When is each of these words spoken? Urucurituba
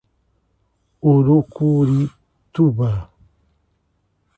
Urucurituba 1.11 2.91